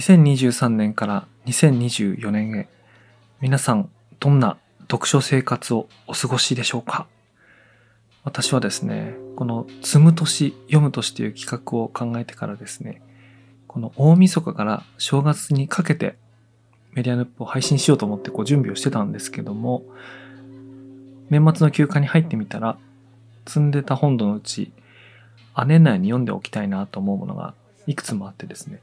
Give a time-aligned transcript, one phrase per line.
[0.00, 2.68] 2023年から2024年へ
[3.42, 4.56] 皆さんどんな
[4.90, 7.06] 読書生活をお過ごしでしょうか？
[8.24, 13.02] 私はですね、この積む年、読む年という企画を考えてからですね、
[13.66, 16.16] この大晦日から正月にかけて
[16.92, 19.82] メディアヌップを配信しようと思ってこう準備をしてたんですけども、
[21.28, 22.78] 年末の休暇に入ってみたら、
[23.46, 24.72] 積んでた本土のうち、
[25.66, 27.52] 年内に読んでおきたいなと思うものが
[27.86, 28.80] いくつもあってですね、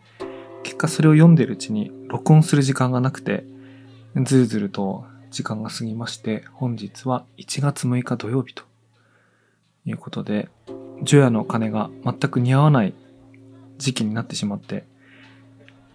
[0.67, 3.45] 結果それを読んでるうちに録音する時間がなくて、
[4.21, 8.63] ずるずると時間が過ぎまして、本日は1月6日土曜日と
[9.85, 10.49] いうことで、
[11.03, 12.93] 除夜の鐘が全く似合わない
[13.77, 14.83] 時期になってしまって、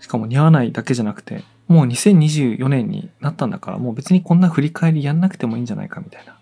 [0.01, 6.39] しかも似合わないだけじゃなくて、もう2024年になったんだから、もう別にこんな振り返りやんなくてもいいんじゃないかみたいな。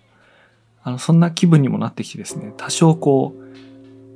[0.84, 3.70] あの、そんな気分にもなってきてですね、多少こう、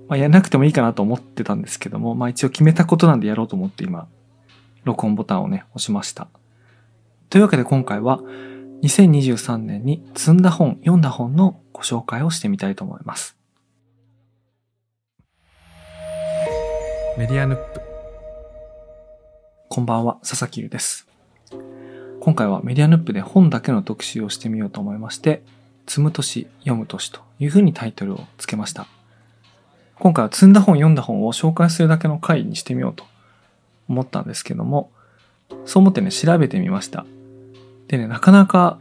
[0.08, 4.06] まあ、やんなくてもいいかなと思ってたんですけども、まあ一応決めたことなんでやろうと思って今、
[4.84, 6.28] 録音ボタンをね、押しました。
[7.30, 8.20] というわけで今回は、
[8.82, 13.36] 2023年に積んだ本、読んだ本のご紹介をしてみたいと思います。
[17.16, 17.80] メディアヌップ。
[19.68, 21.08] こんばんは、佐々木優です。
[22.20, 25.42] 今回はメディアヌップで本だけの特集をしてみようと思いまして、
[25.86, 28.86] 積む年、読む年というふうにタイトルをつけました。
[29.98, 33.04] 今回は積んだ本読んだ本を紹介するだけの回にしてみようと
[33.88, 34.90] 思ったんですけども、
[35.66, 37.06] そう思ってね、調べてみました。
[37.88, 38.78] でね、なかなか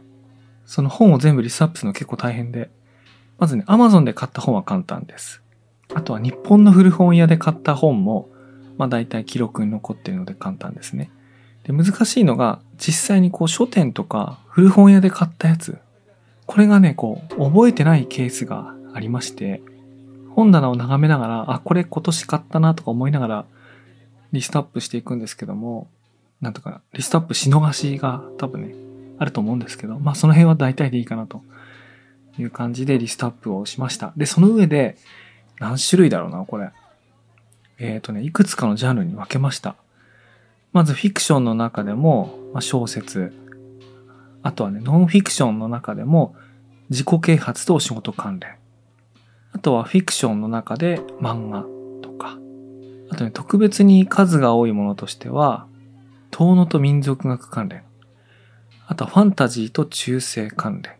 [0.66, 2.70] その本を全部リストアップするの結構大変で、
[3.38, 5.42] まずね、Amazon で買った本は簡単です。
[5.94, 8.28] あとは日本の古本屋で買った本も、
[8.76, 11.10] まあ大体記録に残っているので簡単ですね。
[11.64, 15.78] で、難しいのが、実際にこう書店とか古本屋で買ったやつ、
[16.46, 19.62] これがね、こう、覚えてないケースがありまして、
[20.34, 23.44] 本棚を眺めながら、あ、これ今年買ったなとか思いながら
[24.32, 25.88] リストアップしていくんですけども、
[26.40, 28.74] なんとかリストアップし逃しが多分ね、
[29.18, 31.42] あると思うんですけど、まあその辺は大体でいいかなと
[32.38, 34.12] いう感じでリストアップをしました。
[34.16, 34.96] で、その上で
[35.60, 36.70] 何種類だろうな、これ。
[37.78, 39.76] えっ、ー、とね、いくつかのジャンルに分けました。
[40.72, 43.32] まずフィクションの中でも、まあ、小説。
[44.42, 46.34] あとはね、ノンフィクションの中でも
[46.90, 48.56] 自己啓発とお仕事関連。
[49.54, 51.64] あとはフィクションの中で漫画
[52.02, 52.36] とか、
[53.10, 55.66] あとね、特別に数が多いものとしては、
[56.30, 57.84] 遠野と民族学関連、
[58.86, 60.94] あとファンタジーと中世関連、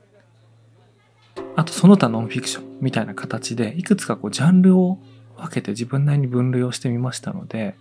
[1.56, 4.98] あとその他ノンフィクションみたいな形で、いくつかこうジャンルを
[5.36, 7.75] 分けて自分なりに分類をしてみましたので、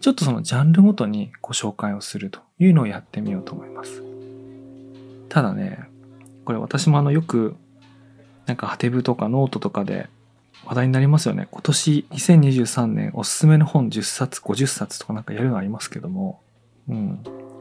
[0.00, 4.02] ちょっとそのジャンルごとにご紹介をするというのをやってみようと思います。
[5.30, 5.88] ただね、
[6.44, 7.56] これ私もあのよく
[8.46, 10.08] なんかハテブとかノートとかで
[10.64, 11.48] 話題になりますよね。
[11.50, 16.40] 今年2023年おすすめの本10冊、50冊とかなんかやるのありますけども、
[16.88, 17.20] うん。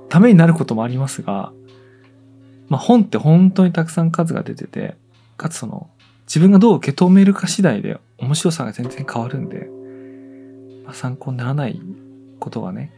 [0.09, 1.51] ためになることもありますが、
[2.69, 4.96] まあ本って本当にたくさん数が出てて、
[5.38, 5.90] かつその
[6.28, 9.69] 自分がどう受け止めるか次第で面白さが全然変わるんで、
[10.85, 11.81] まあ、参考にならない
[12.40, 12.91] ことがね、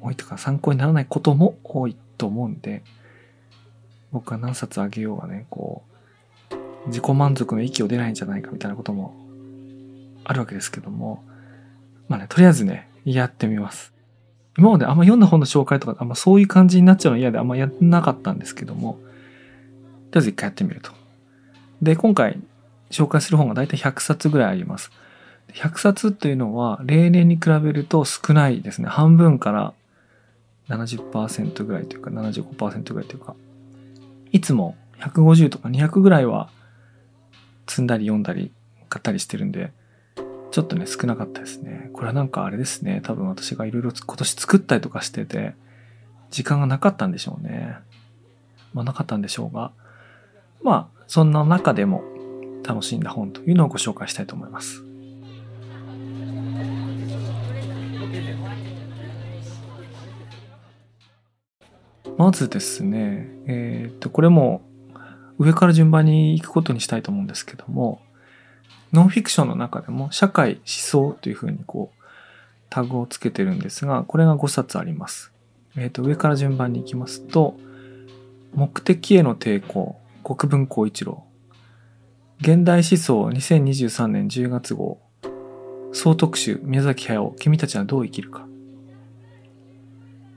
[0.00, 2.82] 多いとか参考にならないことも多いと思うんで、
[4.12, 5.91] 僕が何冊あげようがね、こう、
[6.86, 9.14] 自己満足の域を出ないんじゃないかみたいなことも
[10.24, 11.22] あるわけですけども、
[12.08, 13.92] まあね、とりあえずね、やってみます。
[14.58, 19.04] 今まであんま読んだ本の紹介とか、あんまそういう感じになっちゃうの嫌であんまやんなかったんですけども、とり
[20.16, 20.92] あえず一回やってみると。
[21.80, 22.38] で、今回
[22.90, 24.90] 紹介する本が大体100冊ぐらいあります。
[25.54, 28.88] 100冊っていうのは例年に比べると少ないですね。
[28.88, 29.72] 半分から
[30.68, 33.34] 70%ぐらいというか75%ぐらいというか、
[34.32, 36.50] いつも150とか200ぐらいは
[37.72, 38.52] 積んだり読んだり
[38.90, 39.72] 買ったりしてるんで、
[40.50, 41.88] ちょっとね、少なかったですね。
[41.94, 43.00] これはなんかあれですね。
[43.02, 45.54] 多分私がいろいろ今年作ったりとかしてて、
[46.30, 47.78] 時間がなかったんでしょうね。
[48.74, 49.72] まあなかったんでしょうが、
[50.62, 52.04] まあそんな中でも
[52.62, 54.82] 楽しんだ本というのをご紹介したいと思います。
[62.18, 64.60] まずですね、えっ、と、これも
[65.42, 68.00] 上から順番に行くことにしたいと思うんですけども、
[68.92, 72.02] ノンフィクションの中でも社会思想というふうにこう
[72.70, 75.32] タグをつけてるんですが、これが5冊あります。
[75.76, 77.56] えっ、ー、と、上から順番に行きますと、
[78.54, 81.24] 目的への抵抗、国分光一郎。
[82.40, 85.00] 現代思想2023年10月号。
[85.92, 88.46] 総特集、宮崎駿、君たちはどう生きるか。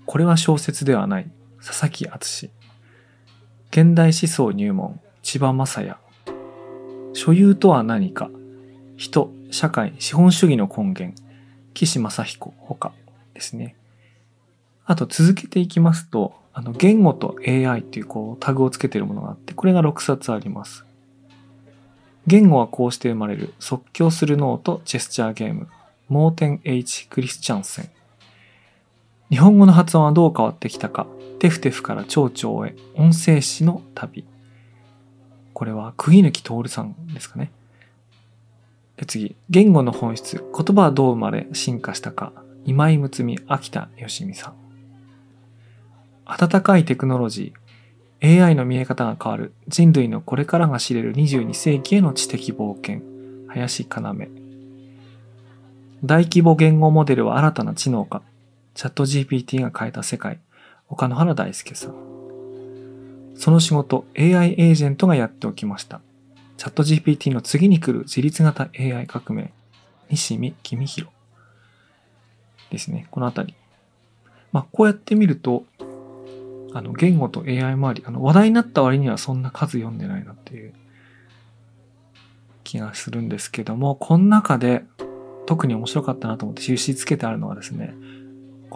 [0.06, 1.32] これは小説ではない。
[1.64, 2.52] 佐々木敦。
[3.76, 5.98] 現代思想入門、千葉雅也。
[7.12, 8.30] 所有とは何か、
[8.96, 11.14] 人、社会、資本主義の根源、
[11.74, 12.94] 岸正彦、他
[13.34, 13.76] ですね。
[14.86, 20.86] あと続けていきますと、あの、言語と AI っていうこうタグをつけているものがあって、これが6冊あります。
[22.28, 25.68] 言語はこうして生まれる即興する脳とジェスチャーゲーム。
[26.08, 27.10] モーテン H.
[27.10, 27.90] クリスチャンセン。
[29.32, 31.08] 日本語の発音はどう変わってきたか。
[31.40, 34.26] テフテフから蝶々へ音声詩の旅。
[35.54, 37.52] これは釘抜き徹さんですかね。
[38.98, 40.44] で次、言語の本質。
[40.56, 42.32] 言葉はどう生まれ進化したか。
[42.66, 44.54] 今井睦美、秋田義美さん。
[46.26, 53.02] 温かいテクノロジー、AI の見え方が変わる、人類のこれからが知れる22世紀への知的冒険、
[53.48, 54.46] 林要。
[56.04, 58.24] 大規模言語モデルは新たな知能か、
[58.74, 60.40] チャット GPT が変えた世界、
[60.96, 61.94] 岡野原大輔さん。
[63.36, 66.00] その仕事、AI エージェントがやっておきました。
[66.56, 69.52] チャット GPT の次に来る自律型 AI 革命、
[70.10, 71.12] 西見公弘。
[72.72, 73.08] ですね。
[73.12, 73.56] このあたり。
[74.54, 75.66] まあ、こうやって見ると、
[76.74, 80.74] あの、言語と AI 周り、あの、話題になった割にはそんな数読んでないなっていう
[82.64, 84.86] 気がするんですけども、この中で
[85.46, 87.94] 特に面白かったなと思って印つけてあるのはですね、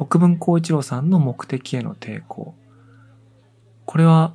[0.07, 2.55] 国分光一郎さんの目的への抵抗。
[3.85, 4.33] これは、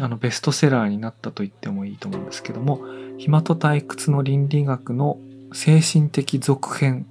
[0.00, 2.80] あの、ベストセラーになったと言ってもいいと思うんですけども、
[3.18, 5.18] 暇と退屈の倫理学の
[5.52, 7.06] 精神的続編、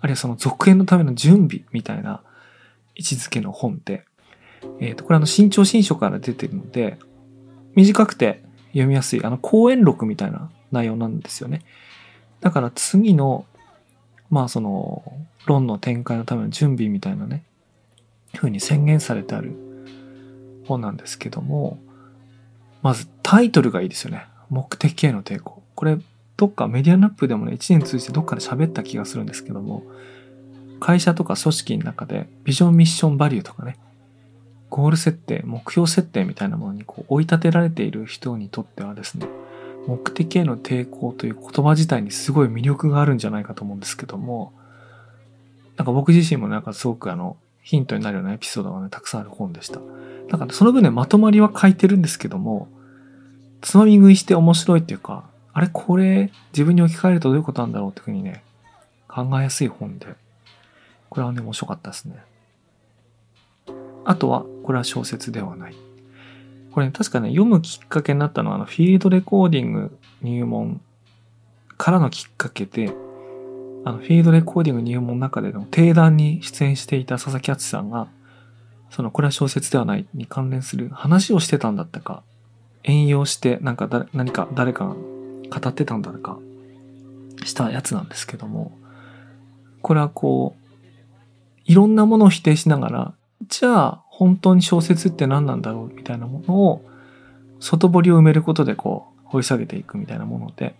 [0.00, 2.20] あるいはその続編のための準備みたいな
[2.96, 4.04] 位置づけの本で、
[4.80, 6.98] えっ、ー、と、これあの、新潮新書から出てるので、
[7.76, 11.60] 短くて読みやすい、あの、講演録みたいな内容なんですよね。
[12.40, 13.46] だから次の、
[14.30, 15.02] まあその、
[15.46, 17.44] 論の展開のための準備みたいなね、
[18.36, 19.54] ふうに宣言されてある
[20.66, 21.78] 本なんですけども、
[22.82, 24.26] まずタイトルがいいですよね。
[24.48, 25.62] 目的への抵抗。
[25.74, 25.98] これ、
[26.36, 29.82] どっかメディアナップでもね、一年通じてどっかで喋った気がするんですけども、
[30.78, 33.76] 会社とか組織の中でビジョンミッションバリューとかね、
[34.70, 39.26] ゴール設定、目標設定みたいなものにこう追い立てられている人にとってはですね、
[39.86, 44.52] 目的への抵抗という言葉自体にすごい魅力があるんじゃないかと思うんですけども、
[45.76, 49.80] なんか僕自身もなんかすごくあの、ヒントになるようなエピソードがね、たくさんある本でした。
[50.28, 52.68] だからその分ね、まとまりは書いてるんですけども、
[53.60, 58.44] つまみ食いして面白いっていうか、あれこれ自分に置き換えるとどういうことなんだろうっていうふうにね、
[59.08, 60.06] 考えやすい本で、
[61.08, 62.22] これはね、面白かったですね。
[64.04, 65.74] あとは、これは小説ではない。
[66.72, 70.80] これ、ね、確かね、読むきっかけになったのは、あの、フィールドレコーディング入門
[71.76, 72.92] からのきっかけで、
[73.84, 78.08] あの、フィールドレコーディング入門の中での定談に出演していた佐々木敦さんが、
[78.90, 82.22] その、これは小説ではないに関連する話をしてたんだったか、
[82.84, 86.38] 引用して、なんか誰、何か誰かが語ってたんだか、
[87.44, 88.72] したやつなんですけども、
[89.82, 90.60] これはこう、
[91.64, 93.14] いろんなものを否定しながら、
[93.48, 96.84] じゃあ本当に小説って何なんだろうみたいなものを
[97.58, 100.74] 外堀を埋めることでこう掘り下げていくみたいなもので、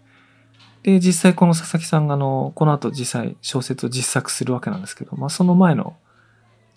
[0.82, 5.96] で、実際この佐々木さんがあの、この後実際小説を実作するわけなんですけど、まあその前の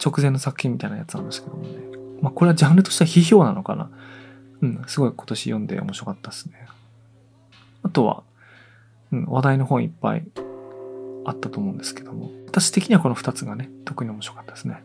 [0.04, 1.70] 直前の作品みたいなやつなんですけどもね。
[2.22, 3.90] まあこれはジャンルとしては批評なのかな。
[4.62, 6.66] うん、すごい今年読んで面白かったですね。
[7.82, 8.24] あとは、
[9.12, 10.24] うん、話題の本いっぱい
[11.26, 14.82] あったと思うんですけども、私的にはこの二つがね、特に面白かったですね。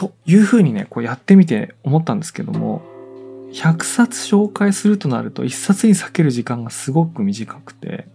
[0.00, 2.80] というふうにね、こうやってみて思ったんですけども、
[3.52, 8.06] 100冊紹介するとなると1冊に避ける時間がすごく短くて、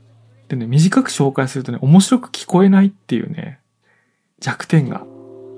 [0.47, 3.59] でね、短く紹介するとね、面白く聞こえないっていうね、
[4.39, 5.05] 弱点が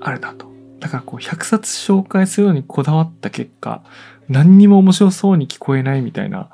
[0.00, 0.52] あるなと。
[0.80, 3.82] だからこう100冊紹介するのにこだわった結果、
[4.28, 6.50] 何にも面白そうに聞こえないみたいな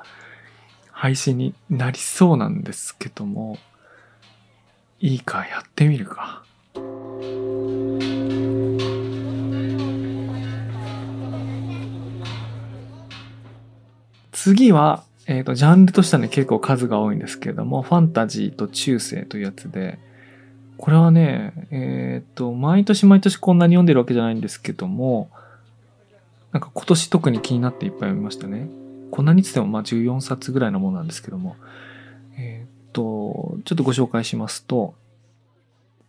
[0.91, 3.57] 配信になりそうなんですけども、
[5.01, 6.44] いいか、やってみるか。
[14.45, 19.97] 次は、えっ、ー、と、ジャンルとしてはね、結構数が多いんですけれども、ファンタジーと中世というやつで、
[20.77, 25.31] これはね、えっ、ー、と、毎年毎年こんなに読んでるわけじゃないんですけども、
[26.51, 28.69] なんか今年特に気になっていっぱい読みましたね。
[29.09, 31.55] こんなにつってもまあ14冊ぐらいのものなんですけども、
[32.37, 34.93] えっ、ー、と、ちょっとご紹介しますと、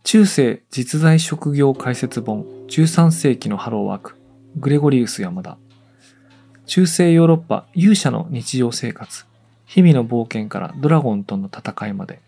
[0.03, 4.15] 中世実在職業解説本13世紀のハローワーク
[4.57, 5.57] グレゴリウス山田
[6.67, 9.25] 中世ヨーロッパ勇者の日常生活。
[9.65, 12.19] 日々の冒険からドラゴンとの戦いまで。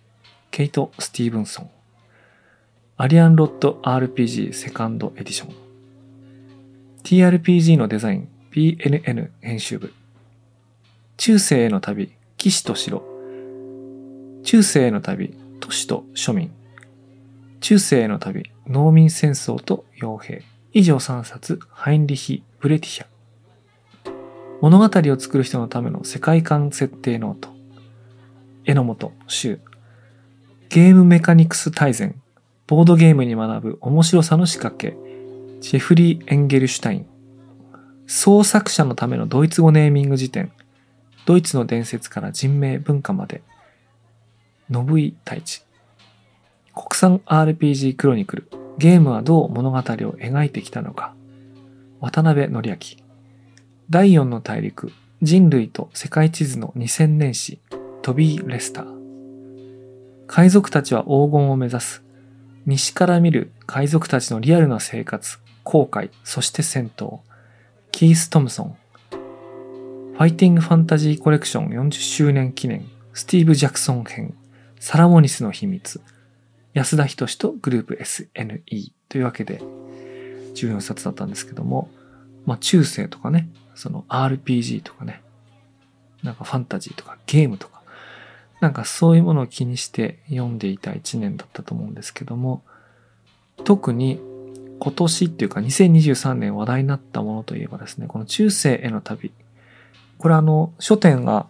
[0.49, 1.69] ケイト・スティーブンソン。
[2.95, 5.55] アリアンロッド RPG セカンドエディション。
[7.03, 8.29] TRPG のデザイン。
[8.51, 9.93] PNN 編集部。
[11.17, 12.13] 中世への旅。
[12.37, 13.03] 騎士と城。
[14.43, 15.35] 中世への旅。
[15.59, 16.49] 都市と庶民。
[17.59, 20.43] 中世への旅、農民戦争と傭兵。
[20.71, 23.05] 以上3冊、ハインリヒ・ブレティヒャ。
[24.61, 27.49] 物語を作る人のための世界観設定ノート。
[28.65, 29.61] 榎本、周。
[30.67, 32.21] ゲームメカニクス大全。
[32.67, 34.97] ボードゲームに学ぶ面白さの仕掛け。
[35.61, 37.05] ジェフリー・エンゲルシュタイン。
[38.05, 40.51] 創作者のためのドイツ語ネーミング辞典。
[41.25, 43.41] ドイツの伝説から人名文化まで。
[44.69, 45.63] 信井太一。
[46.75, 48.51] 国産 RPG クロニクル。
[48.77, 51.13] ゲームはどう物語を描いてきたのか。
[52.01, 53.08] 渡辺則明。
[53.91, 54.91] 第四の大陸。
[55.23, 57.57] 人類と世界地図の2000年史。
[58.03, 60.25] トビー・レスター。
[60.27, 62.03] 海賊たちは黄金を目指す。
[62.67, 67.21] 西から見る海賊たちのリアルな生活、後悔、そして戦闘。
[67.91, 68.77] キース・トムソン。
[69.09, 72.85] ファイティング・ファンタジー・コレクション40周年記念。
[73.13, 74.35] スティーブ・ジャクソン編。
[74.79, 75.99] サラモニスの秘密。
[76.75, 79.59] 安田仁とグループ SNE というわけで
[80.53, 81.89] 14冊だったんですけども、
[82.45, 85.21] まあ中世とかね、その RPG とかね、
[86.21, 87.79] なんかファンタジーとかゲームとか。
[88.59, 92.61] なんかそういうものを気にして読んでいた一年だったと思うんですけども、
[93.63, 94.19] 特に
[94.79, 99.31] 今年っていうか2023年話題になったものといえばですね、この中世への旅。
[100.17, 101.47] これあの、書店が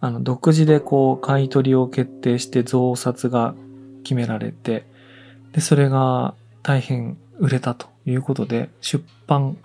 [0.00, 3.54] あの独自でこう買い取りを決定して増刷が
[4.02, 4.86] 決められて、
[5.52, 9.58] で、それが大変売れたということで、出版、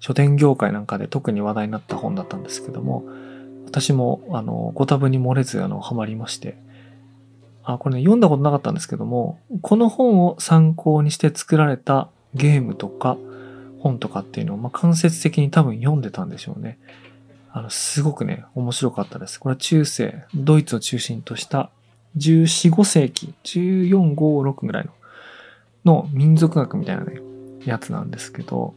[0.00, 3.04] 書店業界なんかで特に話題になった本だったんですけども、
[3.66, 6.56] 私も、あの、ご多分に漏れず、あの、ハマりまして。
[7.62, 13.16] あ、これね、読んだことなかったんですけども、この本を参考にして作られたゲームとか
[13.80, 16.78] 本とかっていうのを、まあ、間接的に多分読んでたんでしょうね。
[17.52, 19.38] あの、すごくね、面白かったです。
[19.38, 21.70] これは中世、ドイツを中心とした
[22.16, 24.92] 14、5世紀、14、5、6ぐらいの、
[25.84, 27.20] の民族学みたいなね、
[27.64, 28.74] やつなんですけど、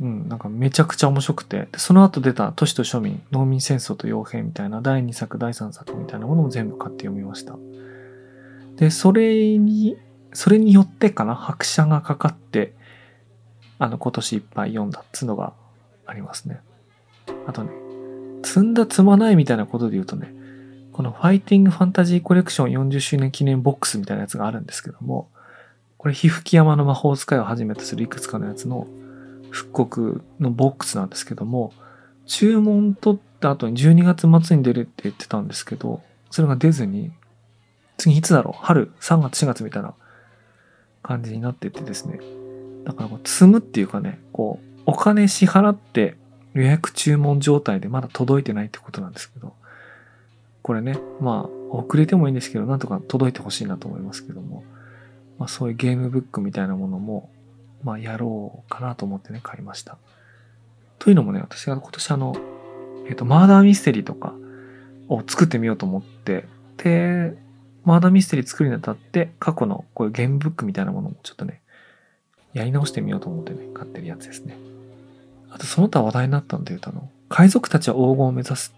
[0.00, 7.56] うん、なんかめちゃくちゃ面白くて、でその後出た都市と庶民、農民戦争と傭兵みたいな第2作、第3作みたいなものも全部買って読みました。
[8.76, 9.96] で、それに、
[10.32, 12.74] それによってかな、拍車がかかって、
[13.78, 15.52] あの、今年いっぱい読んだっつうのが
[16.06, 16.60] ありますね。
[17.46, 17.70] あとね、
[18.44, 20.34] 積んだ積まないみたいなことで言うとね、
[20.92, 25.28] このファイティングファンタジーコレクション40周年記念ボックスみたいなやつがあるんですけども、
[25.96, 28.88] これ、皮膚木山の魔法使いをはじめとするいくつかのやつの
[29.52, 31.72] 復刻のボックスなんですけども、
[32.26, 37.12] 注文取った後に12月末に出るって言ってたんですけど、それが出ずに、
[37.98, 38.64] 次いつだろう？
[38.64, 39.94] 春、3月、4月みたいな
[41.02, 42.18] 感じになっててですね。
[42.84, 46.16] だからこう積むっていうかね、こう、お金支払って
[46.54, 49.52] 予約注文状態でまだ届いてないってことなんですけど、
[50.62, 54.64] これね、まあ、遅れてもいいんですけど、なんとか届いてほしいなと思いますけども、
[55.38, 57.28] まあそういうゲームブックみたいなものも、
[57.82, 59.98] まあ、やろうかなと思ってね、買いました。
[60.98, 62.36] というのもね、私が今年あの、
[63.06, 64.34] えっ、ー、と、マーダーミステリーとか
[65.08, 66.46] を作ってみようと思って、
[66.76, 67.36] で、
[67.84, 71.60] マーダーミステリー作るにあたって、過去のこういうゲームブックみたいなものもちょっとね、
[72.52, 74.56] やり直してみようと思ってね、買ってるやつですね。
[75.50, 78.74] あと、その他話題になったんで言うと、あの、海賊たちは黄金を目指す。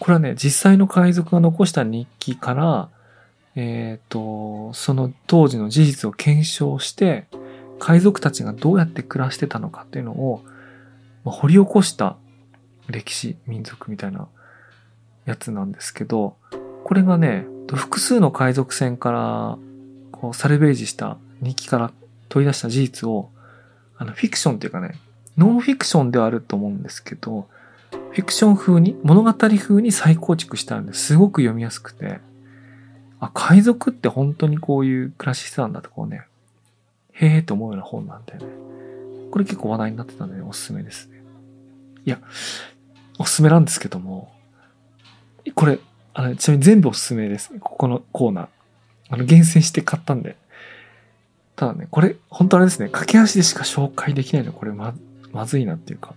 [0.00, 2.88] これはね、実際の海賊が残した日記から、
[3.56, 7.26] えっ、ー、と、その当時の事実を検証して、
[7.78, 10.42] 海賊たちがどうやって暮らしてたのかっていうのを、
[11.24, 12.16] まあ、掘り起こした
[12.88, 14.28] 歴史、民族みたいな
[15.26, 16.36] やつなんですけど、
[16.84, 19.58] これがね、複数の海賊船から
[20.12, 21.92] こうサルベージした日記から
[22.28, 23.30] 取り出した事実を、
[23.96, 24.98] あのフィクションっていうかね、
[25.36, 27.48] ノンフィクションではあると思うんですけど、
[27.90, 32.20] フィクション風に、物語風に再構築してあるんですごく読みやすくて、
[33.20, 36.26] あ、海賊って本当にこういう暮らししてたんだとこうね、
[37.14, 38.46] へえと思うような本なんだよね。
[39.30, 41.22] これ結構話題になってたんで、ね、おすすめですね。
[42.04, 42.20] いや、
[43.18, 44.32] おすすめなんですけども、
[45.54, 45.78] これ、
[46.12, 47.52] あの、ちなみに全部おすすめです。
[47.60, 48.48] ここのコーナー。
[49.10, 50.36] あの、厳選して買ったんで。
[51.56, 54.94] ただね、これ、本当あれですね、駆け足でしか紹介できないの、これま、
[55.32, 56.14] まずいなっていうか、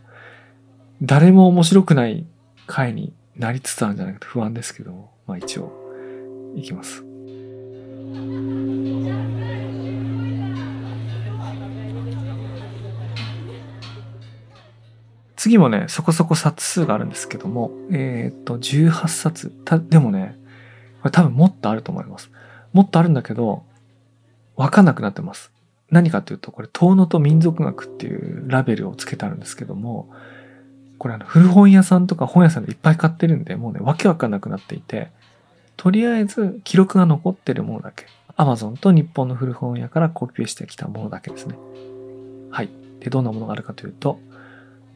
[1.02, 2.26] 誰も面白くない
[2.66, 5.72] 回になりつつあるんじゃないかと不安ですけども、まあ一応、
[6.56, 7.04] いきます。
[15.38, 19.50] 次もね、そこそこ冊数があるんですけども、えっ、と、18冊。
[19.64, 20.36] た、でもね、
[21.02, 22.32] これ多分もっとあると思います。
[22.74, 23.64] もっとあるんだけど、
[24.56, 25.52] わかんなくなってます。
[25.92, 30.10] 何かというと、これ、遠野と民族学っていうラベルをつけてあるんですけども、
[30.98, 35.12] これあの、古本屋さんとか本屋さんでいっぱい買ってるんで、もうね、わけわかんなくなっていて、
[35.78, 38.08] とりあえず記録が残ってるものだけ。
[38.38, 41.56] Amazon と日本の古本屋からコピペしてきたものだけですね。
[42.50, 42.70] はい。
[43.00, 44.20] で、どんなものがあるかというと、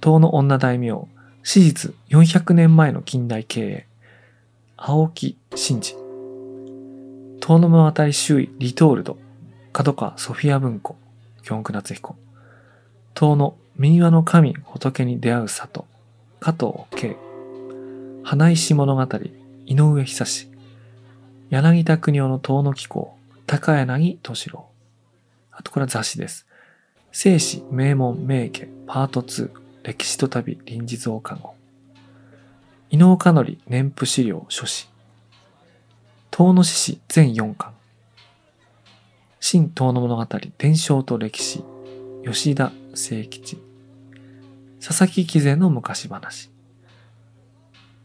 [0.03, 1.07] 東の女大名、
[1.43, 3.87] 史実400年前の近代経営、
[4.75, 5.95] 青木真治、
[7.39, 9.19] 東の物語周囲リトールド、
[9.71, 10.95] 角川ソフィア文庫、
[11.43, 12.15] 京極夏彦、
[13.13, 15.85] 東の民話の神仏に出会う里、
[16.39, 17.15] 加藤慶、
[18.23, 19.07] 花石物語、
[19.67, 20.49] 井上久志、
[21.51, 23.15] 柳田国夫の遠の紀行、
[23.45, 24.65] 高柳敏郎。
[25.51, 26.47] あとこれは雑誌です。
[27.11, 31.55] 聖史名門名家パート2歴史と旅臨時増刊号。
[32.91, 34.87] 伊能かのり年譜資料書士。
[36.29, 37.73] 遠野志士全4巻。
[39.39, 40.27] 新遠野物語
[40.59, 41.63] 伝承と歴史。
[42.23, 43.57] 吉田清吉。
[44.79, 46.51] 佐々木貴前の昔話。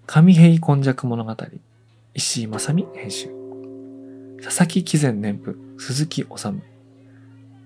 [0.07, 1.37] 上平根弱物語。
[2.15, 3.29] 石井正美編集。
[4.43, 6.29] 佐々木貴前年譜、鈴木治。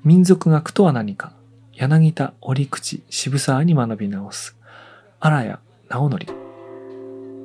[0.03, 1.33] 民族学とは何か、
[1.81, 4.55] 柳田折口渋沢に学び直す。
[5.19, 5.55] 荒谷
[5.89, 6.27] 直則。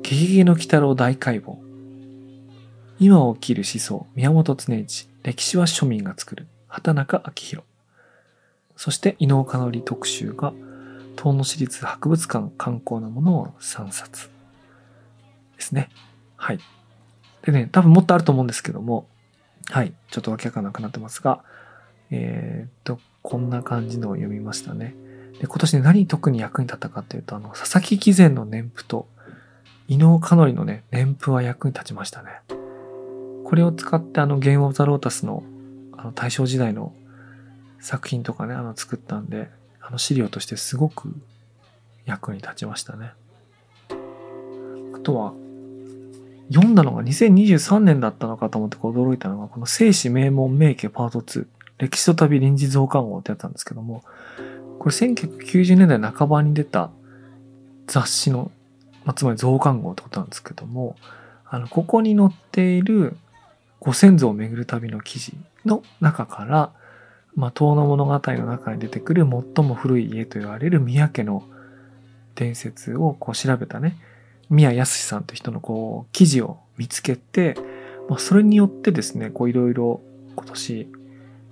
[0.02, 1.56] ゲゲゲの鬼太郎大解剖。
[2.98, 5.08] 今起きる思想、宮本常一。
[5.22, 6.48] 歴史は庶民が作る。
[6.68, 7.64] 畑中明宏。
[8.76, 10.52] そして、伊能かのり特集が、
[11.16, 14.28] 東野市立博物館観光のものを3冊。
[15.56, 15.88] ですね。
[16.36, 16.58] はい。
[17.40, 19.08] でね、多分もっとあると思うんですけども、
[19.70, 19.94] はい。
[20.10, 21.42] ちょっとわけわかんなくなってますが、
[22.10, 24.94] えー、っと、こんな感じのを読みましたね。
[25.40, 29.08] で、今年ね、何特に役に立ったかっていうと、あの、佐々木貴前の年譜と、
[29.88, 32.28] 伊能かのりのね、年譜は役に立ちましたね。
[33.44, 35.42] これを使ってあの、ゲームオブザロータスの、
[35.96, 36.94] あの、大正時代の
[37.80, 41.12] 作品とかね、あの、作ったんで、あの、資料としてすごく
[42.04, 43.10] 役に立ちましたね。
[44.94, 45.34] あとは、
[46.52, 51.46] 読んだのが2023年だったのかと思って驚いたのが、この聖史名門名家パート2、
[51.78, 54.02] 歴史と旅臨時増刊号ってやつなんですけども、
[54.78, 56.90] これ1990年代半ばに出た
[57.86, 58.50] 雑誌の、
[59.04, 60.96] まあ、つまり増刊号ってことなんですけども、
[61.48, 63.16] あの、ここに載っている
[63.80, 65.34] ご先祖を巡る旅の記事
[65.64, 66.72] の中から、
[67.34, 71.44] まあ、遠野物語の中に出てくる最も古い家と言われる宮家の
[72.34, 73.96] 伝説をこう調べたね、
[74.48, 77.56] 宮康さんという人のこう、記事を見つけて、
[78.08, 80.00] まあ、それによってですね、こういろいろ
[80.34, 80.88] 今年、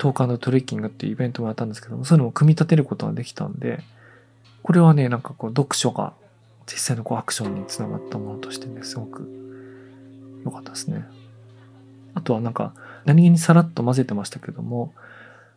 [0.04, 3.80] トーカートレッキングっていうイベントもやったんですけども、そういうのを組み立てることができたんで、
[4.62, 6.12] これはね、なんかこう、読書が
[6.66, 9.26] 実際のこうアクションにつながったものとしてね、すごく
[10.44, 11.06] 良かったですね。
[12.12, 12.74] あとはなんか、
[13.06, 14.92] 何気にさらっと混ぜてましたけども、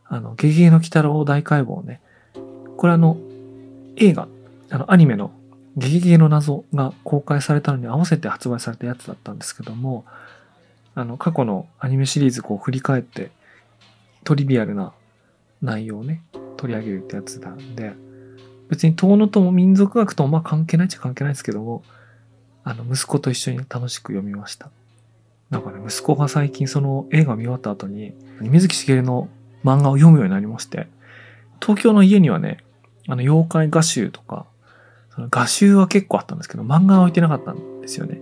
[0.05, 1.99] あの、ゲゲゲの鬼太郎大解剖ね。
[2.77, 3.17] これあの、
[3.97, 4.29] 映画、
[4.69, 5.31] あの、アニメの
[5.75, 10.05] ゲゲゲの謎が公開されたのに合わせて発売されたやつだったんですけども、
[10.95, 13.35] あの、過去のアニメシリーズこう振り返って、
[14.27, 14.91] トリビアルな
[15.61, 16.21] 内容をね、
[16.57, 17.93] 取り上げるってやつなんで、
[18.67, 21.81] 別に遠野とも民族学ともまあ関係ないっちゃ関係ないですけども、
[22.65, 24.69] あの、息子と一緒に楽しく読みました。
[25.49, 29.29] なんかね、息子が最近その映画見終わった後に、水木しげるの
[29.63, 30.87] 漫画を読むようになりまして、
[31.61, 32.57] 東京の家にはね、
[33.07, 34.45] あの、妖怪画集とか、
[35.15, 38.19] その画集は結構あったんですけど、漫画は置いてなかったんですよね。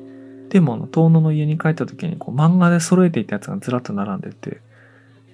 [0.50, 4.62] でも、あの、遠野の家に帰った時に、こう、漫画で揃えていたやつがずらっと並んでて、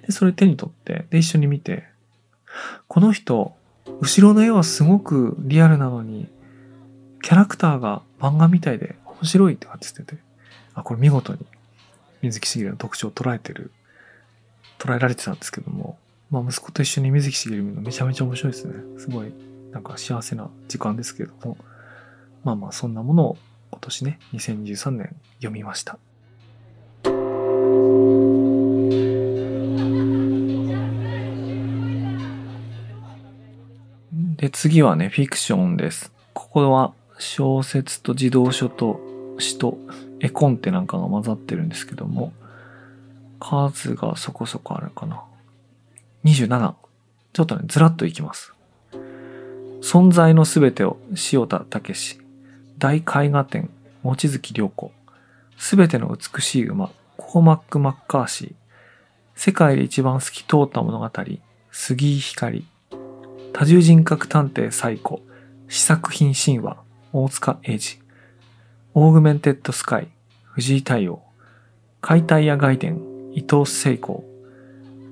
[0.06, 1.84] で、それ手に取って、で、一緒に見て、
[2.88, 3.54] この人、
[4.00, 6.28] 後ろの絵はすごくリアルなのに、
[7.22, 10.16] キャラクターが漫画みたいで面白いって感じてて、
[10.74, 11.46] あ、これ見事に
[12.22, 13.70] 水木しげるの特徴を捉えてる、
[14.78, 15.98] 捉えられてたんですけども、
[16.30, 18.74] まあ息子と一緒に水木しげる見るのめちゃめちゃ面白いですね。
[18.98, 19.32] すごい
[19.70, 21.56] なんか幸せな時間ですけれども、
[22.44, 23.36] まあまあそんなものを
[23.70, 25.98] 今年ね、2023年読みました。
[34.42, 36.10] で、次はね、フィクションです。
[36.34, 39.00] ここは小説と児童書と
[39.38, 39.78] 詩と
[40.18, 42.32] 絵コンテなんかが混ざってるんですけども、
[43.38, 45.22] 数がそこそこあるかな。
[46.24, 46.74] 27。
[47.32, 48.52] ちょっとね、ずらっといきます。
[49.80, 50.98] 存在のすべてを
[51.32, 52.18] 塩田武史、
[52.78, 53.70] 大絵画展、
[54.02, 54.90] 望月良子、
[55.56, 58.52] すべての美しい馬、コーマック・マッカーシー、
[59.36, 61.08] 世界で一番好き通った物語、
[61.70, 62.66] 杉井光、
[63.52, 65.20] 多重人格探偵サイコ、
[65.68, 66.78] 試作品神話、
[67.12, 67.98] 大塚英志、
[68.94, 70.08] オーグメンテッドスカイ、
[70.44, 71.22] 藤井太洋、
[72.00, 72.98] 解体屋外伝、
[73.34, 74.20] 伊藤聖光、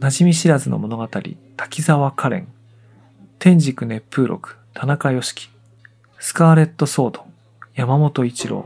[0.00, 1.06] 馴染み知らずの物語、
[1.56, 2.48] 滝沢カレン、
[3.38, 5.50] 天竺熱風録、田中芳樹、
[6.18, 7.26] スカーレット・ソード、
[7.74, 8.64] 山本一郎、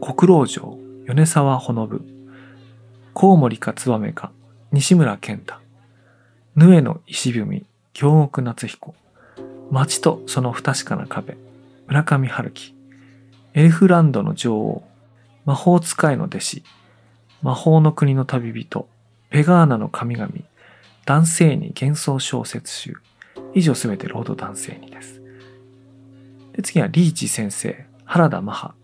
[0.00, 0.76] 黒牢城、
[1.06, 2.04] 米澤穂信、
[3.14, 4.32] コウモリかツバメか、
[4.72, 5.54] 西村健太。
[6.56, 8.94] ヌエの石踏み、京極夏彦。
[9.70, 11.36] 街とその不確かな壁、
[11.86, 12.74] 村上春樹。
[13.54, 14.84] エルフランドの女王、
[15.44, 16.62] 魔法使いの弟子、
[17.42, 18.88] 魔法の国の旅人、
[19.30, 20.30] ペガーナの神々、
[21.06, 22.96] 男性に幻想小説集。
[23.54, 25.20] 以上すべてロード男性にです。
[26.52, 28.74] で、次はリーチ先生、原田マハ。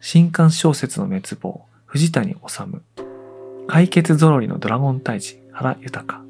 [0.00, 2.38] 新刊小説の滅亡、藤谷治。
[3.66, 6.22] 解決ぞろりのドラゴン退治、原豊。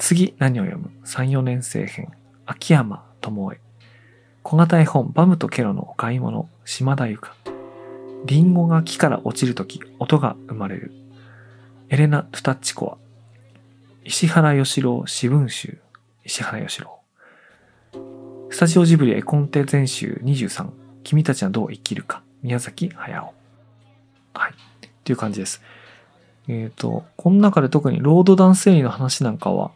[0.00, 2.10] 次何を読む ?3、4年生編、
[2.46, 3.60] 秋山智恵。
[4.42, 7.34] 小型絵本、バムとケロのお買い物、島田由香。
[8.24, 10.92] リンゴが木から落ちるとき、音が生まれる。
[11.90, 12.96] エレナ・トゥタッチコア。
[14.02, 15.78] 石原義郎詩文集。
[16.24, 16.98] 石原義郎。
[18.48, 20.70] スタジオジブリ絵コンテ全集23。
[21.04, 22.22] 君たちはどう生きるか。
[22.42, 23.34] 宮崎駿。
[24.32, 24.52] はい。
[24.52, 25.60] っていう感じです。
[26.48, 29.72] えっ、ー、と、この中で特にロードダンスエリの話なんかは、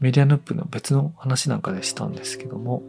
[0.00, 2.82] メディアヌップの別の話なんかでしたんですけども、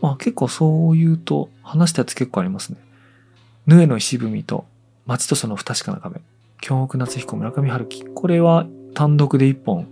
[0.00, 2.78] まあ結構そう言うと話したやつ結構ありますね。
[3.66, 4.66] ヌエの石踏みと
[5.06, 6.20] 街とその不確かな壁。
[6.60, 8.04] 京極夏彦村上春樹。
[8.04, 9.86] これは単独で一本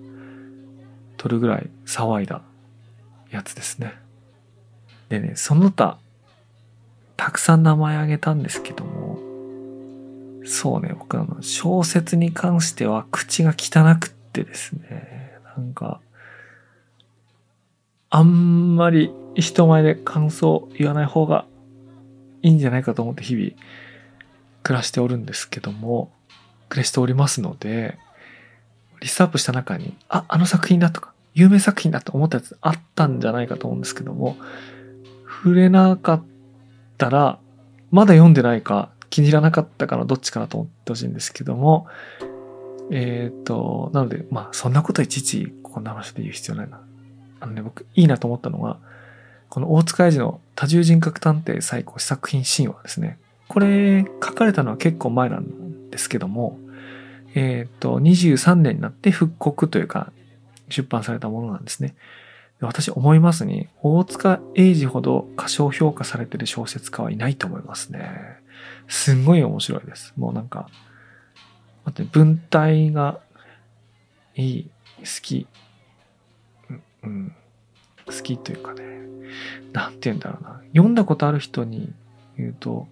[1.16, 2.42] 取るぐらい騒いだ
[3.30, 3.94] やつですね。
[5.08, 5.98] でね、その他、
[7.16, 9.18] たくさん名前挙げたんですけども、
[10.44, 16.00] そうね、僕あの小説に関しては口が汚くってですね、なんか、
[18.14, 21.46] あんまり人前で感想言わない方が
[22.42, 23.52] いいんじゃないかと思って日々
[24.62, 26.12] 暮らしておるんですけども、
[26.68, 27.98] 暮らしておりますので、
[29.00, 34.36] リストアップした中に、あ、あの作品だとか、有名作品だと思ったやつあったんじゃないかと思うんですけども、
[35.26, 36.22] 触れなかっ
[36.98, 37.38] たら、
[37.90, 41.86] まだ読んでないか、気に入らなかったかのどっちかなと思ってほしいんですけども、
[42.90, 46.82] えっ、ー、と、なので、まあ、そんなこといちいちこんな話で言う必要ないな。
[47.42, 48.78] あのね、僕、いいなと思ったのが、
[49.48, 53.18] この大塚愛治の多重人格探偵最高試作品神話ですね。
[53.48, 56.58] これ、書かれたのは結構前なんですけども、
[57.34, 60.12] えっ、ー、と、23年になって復刻というか、
[60.68, 61.96] 出版されたものなんですね。
[62.60, 68.38] 私思いますに、大塚英治ほど過小評価されてる小説家はいないと思いますね。
[68.86, 70.14] すんごい面白いです。
[70.16, 70.68] もうなんか、
[71.84, 73.18] 待って、文体が
[74.36, 75.48] いい、好き、
[77.04, 77.34] うん、
[78.06, 78.82] 好きというかね、
[79.72, 80.60] なんて言うんだろうな。
[80.72, 81.92] 読んだことある人に
[82.36, 82.86] 言うと、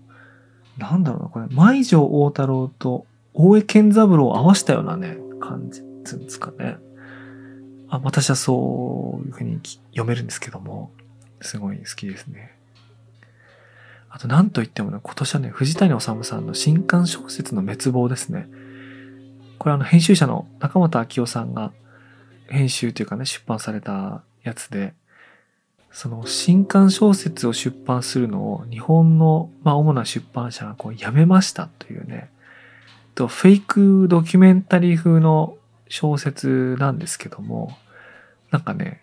[0.78, 6.76] なんだろうな、これ、舞城大太郎と大江健三郎を合わせたようなね、感じ、つんですかね。
[7.88, 10.90] あ、私はそういうふうに読めるんですけども、
[11.40, 12.56] すごい好きですね。
[14.08, 18.48] あと、なんと言ってもね、今年はね、藤谷治さんの新刊小説の滅亡ですね。
[19.58, 21.72] これあの、編集者の中本明夫さんが
[22.50, 24.92] 編集というかね、出版されたやつで、
[25.92, 32.30] その新刊小説を出版するのを日本の、まあ、主な出版社がこうやめましたというね、
[33.14, 35.56] とフェイクドキュメンタリー風の
[35.88, 37.76] 小説なんですけども、
[38.50, 39.00] なんかね、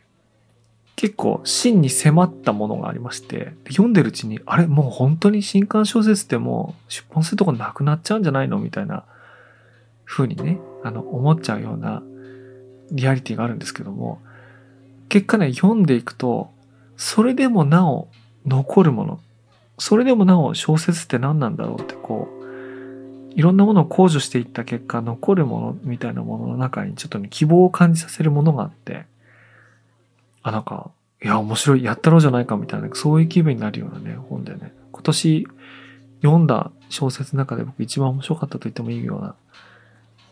[0.95, 8.57] 結構真に迫ったものがありまして、読んでるうちに、あれもう本当に新刊小説ってもう出版するとこなくなっちゃうんじゃないの？
[8.57, 9.03] みたいな
[10.05, 12.01] 風にね、あの、思っちゃうような
[12.91, 14.21] リアリティがあるんですけども、
[15.09, 16.51] 結果ね、読んでいくと、
[16.95, 18.07] それでもなお
[18.45, 19.19] 残るもの、
[19.77, 22.37] それでもなお小説って何なんだろうってこう、
[23.35, 29.05] いろんなものを控除していった結果、残るものみたいなものの中にちょっとね、希望を感じさせるものがあって、
[30.41, 30.89] あ、なんか、
[31.23, 35.47] いや、面白い、やったろうじゃないかみたいな、そういう気分になるようなね、本でね、今年
[36.21, 39.35] 読んだ小説の中で僕一番面白かったと言ってもいいような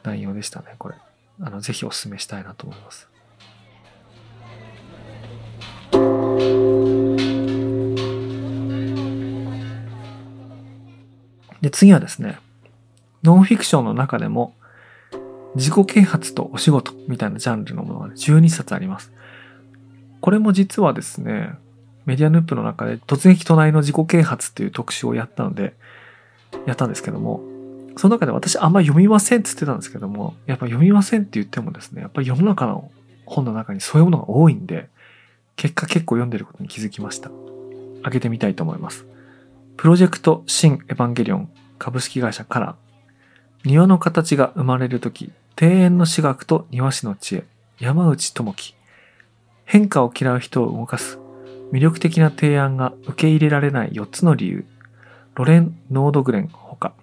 [0.04, 0.96] 内容でしたね、これ。
[1.41, 3.10] あの、ぜひお勧めしたいなと思います。
[11.62, 12.38] で、次はですね、
[13.24, 14.54] ノンフィクションの中でも、
[15.56, 19.12] 自己啓発とお仕事みたいなジャンルのものが12冊あります。
[20.21, 21.56] これも実はですね、
[22.06, 25.76] メディアヌープの中で突撃隣の自己啓発っていう特集をやったので、
[26.67, 27.41] やったんですけども、
[27.97, 32.91] その中で私あんま読みませんって言ってたんですけども、やっぱ読みませんって言ってもですね、やっぱり世の中の
[33.25, 34.89] 本の中にそういうものが多いんで、
[35.55, 37.31] 結果結構読んでることに気づきました。
[38.03, 39.05] 開けてみたいと思います。
[39.77, 42.75] プロジェクト新エヴァンゲリオン株式会社から
[43.65, 47.45] 庭の形が生まれるとき、庭園の私学と庭師の知恵、
[47.79, 48.75] 山内智樹。
[49.65, 51.17] 変化を嫌う人を動かす。
[51.71, 54.65] 魅力的な提案が受け入れられない4つの理由。
[55.34, 56.93] ロレン・ノードグレンほか。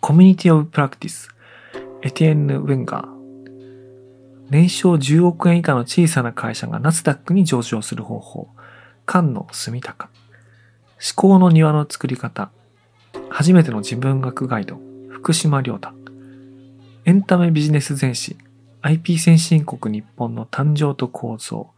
[0.00, 1.28] コミュニティ・オブ・プラクティス。
[2.02, 3.06] エティエンヌ・ウェンガー。
[4.48, 8.48] 年商10億円以下の小さな会社がナスダックに上場する方法。
[9.06, 10.08] 菅野住高。
[10.96, 12.50] 思考の庭の作り方。
[13.28, 14.80] 初めての自分学ガイド。
[15.10, 15.90] 福島良太。
[17.04, 18.38] エンタメビジネス全史。
[18.80, 21.72] IP 先進国日本の誕生と構造。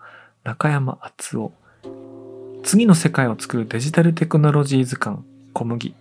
[0.44, 1.52] 中山敦夫。
[2.62, 5.18] 次の世界を作るデジタルテクノロジー図鑑。
[5.52, 5.96] 小麦。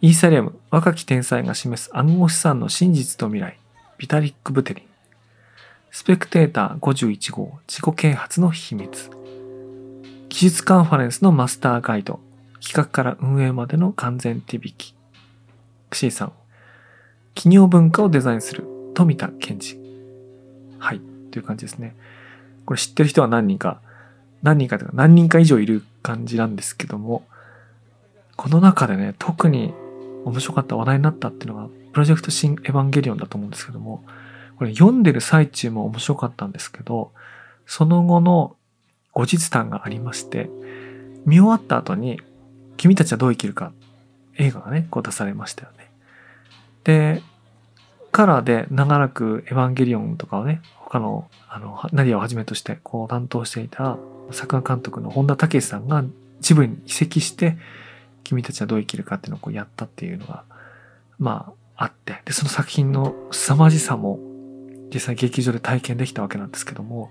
[0.00, 0.56] イーサリアム。
[0.70, 3.58] 若き天才が示す暗号資産の真実と未来。
[3.98, 4.84] ビタリック・ブテリン。
[5.90, 9.10] スペクテーター51号自己啓発の秘密。
[10.28, 12.20] 技術カンファレンスのマスターガイド。
[12.60, 14.94] 企画から運営までの完全手引き。
[15.90, 16.32] クシーさん。
[17.34, 19.80] 企業文化をデザインする富田健二。
[20.78, 21.00] はい。
[21.32, 21.96] という感じですね。
[22.66, 23.80] これ知ってる人は何人か、
[24.44, 27.24] 何人かというか何人か以上いる感じなんですけども、
[28.36, 29.74] この中でね、特に
[30.28, 34.04] 面白かった話題になったっていうのが、プロジェクト新エヴァンゲリオンだと思うんですけども、
[34.56, 37.12] これ読んでる最中も面白かったんですけど、
[37.66, 38.56] その後の
[39.12, 40.50] 後日談がありまして、
[41.26, 42.20] 見終わった後に、
[42.76, 43.72] 君たちはどう生きるか、
[44.36, 45.90] 映画がね、こう出されましたよね。
[46.84, 47.22] で、
[48.12, 53.98] カラーで長らくエヴァンゲリオンとかをね、他の、あの、ナディアをはじめとしてこう担当していた
[54.30, 56.04] 作画監督の本田武さんが
[56.38, 57.56] 自分に移籍して、
[58.28, 60.44] 君たちはどう生きるかっていうのをこうやったっていうのが、
[61.18, 64.18] まあ、あって、で、その作品の凄まじさも
[64.92, 67.10] 実際劇場で体験できたわけなんですけども、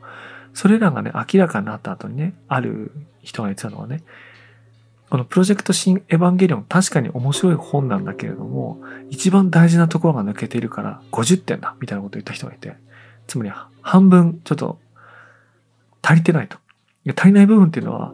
[0.53, 2.91] それらがね、明らかになった後にね、ある
[3.23, 4.03] 人が言ってたのはね、
[5.09, 12.75] このプロジェクト新エヴァンゲリオン確かに面白い本なんだけれども、一番大事なところが抜けているから50点だみたいなことを言った人がいて、
[13.25, 13.51] つまり
[13.81, 14.77] 半分ちょっと
[16.03, 16.57] 足りてないと。
[17.15, 18.13] 足りない部分っていうのは、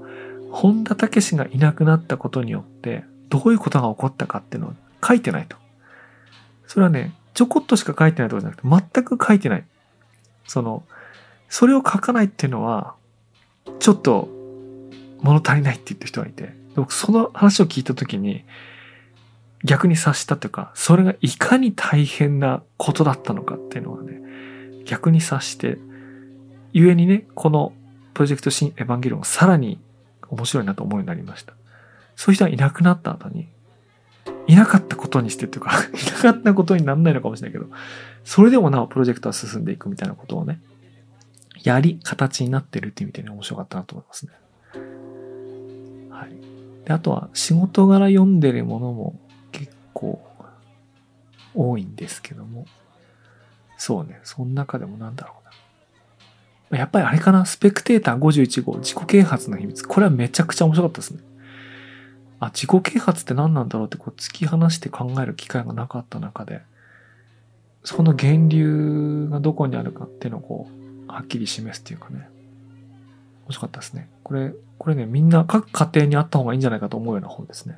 [0.53, 4.73] 本田武がいなくなったことによって、どういうことが起こったかっていうのを
[5.05, 5.57] 書いてないと。
[6.67, 9.65] それはね、ちょこっとしか書いてないとかじゃなくて、全く書いてない。
[10.45, 10.83] その、
[11.49, 12.93] それを書かないっていうのは、
[13.79, 14.29] ちょっと
[15.21, 18.45] 物足りないって言ってる人がいて、僕その話を聞いたときに、
[19.63, 24.21] 逆に察したというか、それがいかに大変なことだったのかっていうのはね、
[24.85, 25.79] 逆に察して、
[26.73, 27.73] 故にね、この
[28.13, 29.79] プロジェクト新エヴァンゲリオンがさらに
[30.33, 31.53] 面白いなと思うようになりました。
[32.15, 33.47] そういう人がいなくなった後に、
[34.47, 37.71] いなかったことにしてというか いなかったことにならないのかもしれないけど、
[38.23, 40.59] それでもなおプロジェクトは進んでいくみたいなことをね、
[41.63, 44.31] やり、形になってるっていう意味でね、面白かったなと思いますね。
[46.09, 46.31] はい。
[46.85, 49.19] で、あとは仕事柄読んでるものも
[49.51, 50.21] 結構
[51.55, 52.65] 多いんですけども、
[53.77, 55.42] そうね、その中でもなんだろう。
[56.77, 59.83] やっぱりあれかな、スペクテーター51号、自己啓発の秘密。
[59.83, 61.19] これはめちゃくちゃ面白かったですね。
[62.39, 66.61] あ、自己啓発って何なんだろうってこう突き放して考える機会がなかった中で、
[67.83, 70.69] そこの源流がどこにあるかっていうのをこ
[71.07, 72.29] う、はっきり示すっていうかね。
[73.45, 74.09] 面白かったですね。
[74.23, 77.77] これ、これね、みんな各家庭にあった方がいいんじゃないかと思うような本ですね。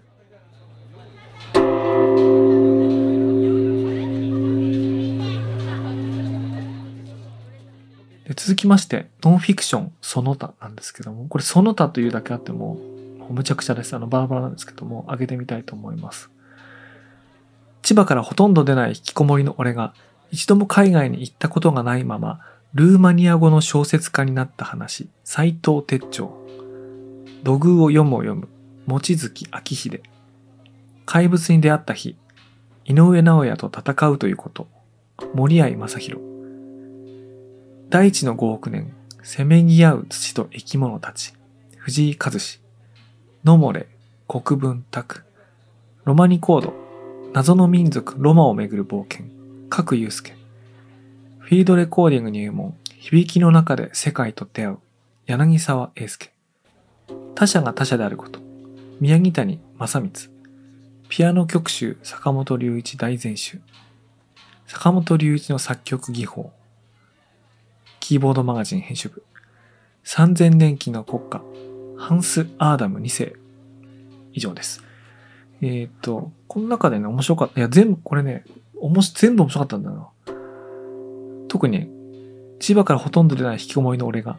[8.25, 12.77] で続きまして、ノンフィクションその他なんですけども、これその他というだけあっても、
[13.29, 13.95] むちゃくちゃです。
[13.95, 16.29] あの、バラバラなんですけども、上げてみたいと思います。
[17.83, 19.93] 千葉からほとんど出ない引きこもりの俺が、
[20.31, 22.39] 一度も海外に行ったことがないまま、
[22.73, 26.35] ルーマニア語の小説家になった話、斎藤哲長。
[27.43, 28.47] 土偶を読むを読む、
[28.87, 30.01] 望月明秀。
[31.05, 32.17] 怪物に出会った日、
[32.85, 34.67] 井上直也と戦うということ、
[35.35, 36.34] 森合正宏。
[37.89, 41.33] 大地の5億年、せめぎ合う土と生き物たち、
[41.77, 42.59] 藤井和志。
[43.43, 43.87] ノモレ、
[44.27, 45.23] 国分拓、
[46.03, 46.73] ロマニコード、
[47.31, 49.27] 謎の民族ロマをめぐる冒険、
[49.69, 50.35] 各祐介、
[51.37, 54.77] フィードレコーディング入門、響きの中で世界と出会う、
[55.27, 56.31] 柳沢英介、
[57.35, 58.39] 他者が他者であること、
[58.99, 60.29] 宮城谷正光、
[61.07, 63.61] ピアノ曲集坂本龍一大全集、
[64.65, 66.51] 坂本龍一の作曲技法、
[68.07, 69.23] キーボードマガジン編集部、
[70.03, 71.41] 3000年期の国家、
[71.97, 73.35] ハンス・アーダム2世。
[74.31, 74.83] 以上です。
[75.63, 77.59] えっ、と、この中でね、面白かった。
[77.59, 78.45] いや、全部、これね、
[78.79, 80.07] おもし、全部面白かったんだな。
[81.47, 81.89] 特に、
[82.59, 84.37] 千葉からほとんど出ない引きこもりの俺が、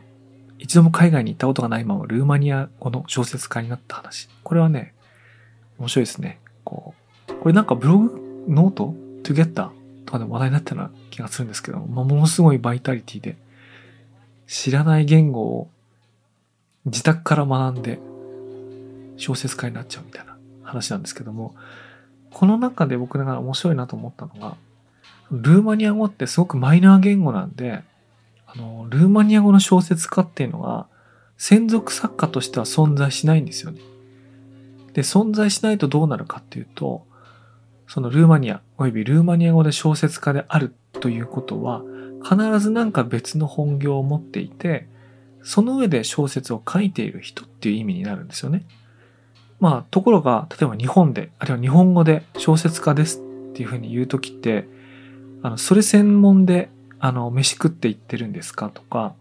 [0.60, 4.28] 一度も海外に行ったことがないままルーマニア語の小説家になった話。
[4.44, 4.94] これはね、
[5.80, 6.38] 面白いですね。
[6.62, 6.94] こ
[7.28, 9.70] う、これなんかブログ、ノート ?together?
[10.04, 13.36] とかで話題になったような気がするんですけど、ま、ものすごいバイタリティで、
[14.46, 15.68] 知らない言語を
[16.86, 17.98] 自宅から学んで
[19.16, 21.54] 小説家になっちゃうみたいな話なんですけども、
[22.32, 24.56] この中で僕ながら面白いなと思ったのが、
[25.30, 27.82] ルーマニア語ってすごくマイナー言語なんで、
[28.46, 30.86] あの、ルーマニア語の小説家っていうのが、
[31.38, 33.80] 専属作家としては存在しないんですよね。
[34.92, 37.04] で、存在しないとどうなるかっていうと、
[37.88, 41.82] そのルーマニアおよびルーマニア語で小説家であるということは、
[42.22, 44.88] 必ず何か別の本業を持っていて、
[45.42, 48.64] その上で小説を書いている人っていう意味になるんですよね。
[49.60, 54.68] まあ、ところが、例えば日本で、あるいは日本語で小説家ですっていうふうに言うときって、
[55.42, 59.14] あの、それ専門で、あの、飯食って言ってるんですかとか、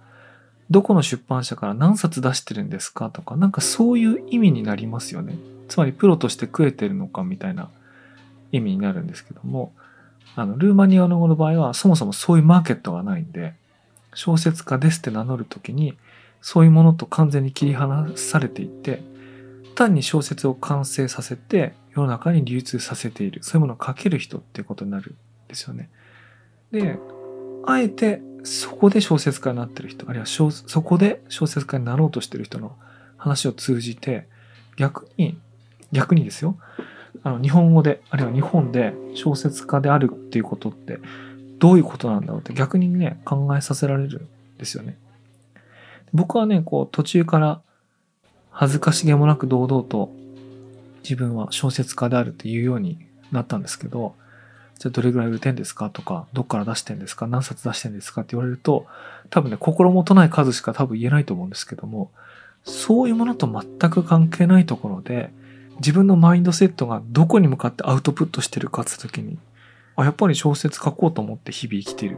[0.69, 5.35] どこの出版社から何冊出してるんですかとか、なんかそういう意味になりますよね。
[5.67, 7.69] つまりプロとして食えてるのかみたいな
[8.51, 9.73] 意味になるんですけども、
[10.35, 13.53] あの、ルーマニアの語の場合はそもそもそういうマーケットがないんで、
[14.13, 15.97] 小説家ですって名乗るときに、
[16.41, 19.01] そういうものと完全に切り離されていて、
[19.75, 25.15] 単に小説を完成させて世の中に流通させている、そういうものを書ける人っていうことになるん
[25.47, 25.89] ですよね。
[26.71, 26.97] で、
[27.65, 30.49] あえてそこで小説家になってる人、あるいはそ
[30.81, 32.75] こで小説家になろうとしてる人の
[33.17, 34.27] 話を通じて、
[34.77, 35.37] 逆に、
[35.91, 36.57] 逆にですよ、
[37.25, 40.99] あの、日本語で、あるいは日本で小説家であるっていうことって、
[41.57, 44.95] どういうことなんだろうって逆にね、考えさせられるんですよね。
[46.13, 47.61] 僕はね、こう、途中から
[48.51, 50.11] 恥ずかしげもなく堂々と
[51.01, 52.99] 自分は小説家であるっていうように
[53.31, 54.13] なったんですけど、
[54.77, 58.85] じゃあどれぐらい売れてんですかとか、どっから出してんですか何冊出してんですかって言われると、
[59.31, 62.11] 多分ね、心もとない数しか多分言えないと思うんですけども、
[62.63, 65.33] そういうものと全く関係ないところで、
[65.77, 69.37] 自分のマインドセットがどこに向かってアウトプットしてるかって時に、
[69.95, 72.17] あ、やっぱり小説書こうと思って日々生きてる。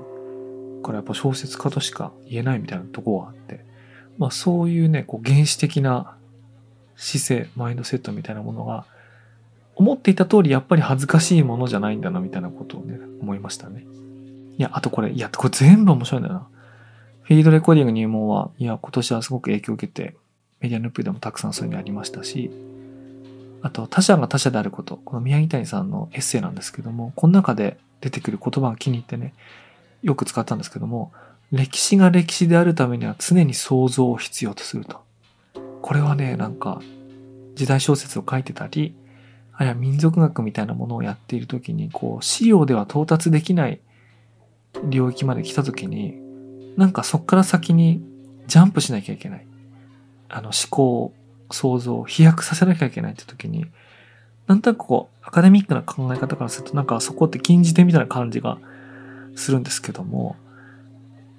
[0.88, 3.66] からやっぱ小説家としか言えないみたいなとこがあって、
[4.18, 6.16] まあそういうね、こう原始的な
[6.96, 8.86] 姿勢、マインドセットみたいなものが、
[9.76, 13.86] 思っていた通りやっぱり恥ずかしいものじゃないんだなみたいなことをね、思いましたね。
[14.58, 16.48] いや、あとこれ、いや、これ全部面白いんだよな。
[17.22, 20.16] フィードレコーディング入門は、いや、今年はすごく影響を受けて、
[20.62, 22.50] メディアヌップでもたくさんそういうのありましたし、
[23.62, 24.98] あと、他者が他者であること。
[25.04, 29.34] この宮城谷さんのエッセイなんですけども、この中で出てくる言葉が気に入ってね、
[30.04, 31.12] よく使ったんですけども、
[31.52, 35.02] 歴史が歴史であるためには常に想像を必要とすると。
[35.82, 36.82] これはね、なんか、
[37.56, 38.94] 時代小説を書いてたり、
[39.54, 43.80] あるいは民族学みたいなものをやっているときに、こう、資料では到達できない
[44.84, 46.16] 領域まで来たときに、
[46.78, 48.04] なんかそっから先に
[48.46, 49.48] ジャンプしなきゃいけない。
[50.30, 51.14] あの思考、
[51.52, 53.66] 想像を、飛躍させなきゃいけないって時に、
[54.48, 58.58] なんとなくこう、アカデミックな考え方からすると、なんかそこって禁じ手みたいな感じが
[59.36, 60.36] するんですけども、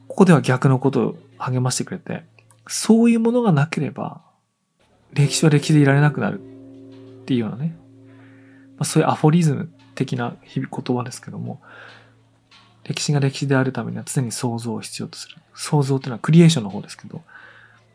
[0.09, 2.25] ここでは逆のことを励ましてくれて、
[2.67, 4.21] そういうものがなければ、
[5.13, 7.75] 歴史は歴史でいられなくなるっていうようなね、
[8.77, 11.61] まあ、そういうアフォリズム的な言葉ですけども、
[12.85, 15.37] 歴史が歴史であるためには常に想像を必要とする。
[15.55, 17.23] 想像っていうのはクリエーションの方ですけど、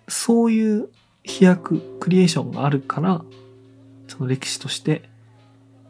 [0.08, 0.90] そういう
[1.24, 3.24] 飛躍、クリエーションがあるから、
[4.08, 5.10] その歴史として、